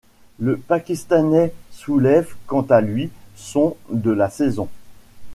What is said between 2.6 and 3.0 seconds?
à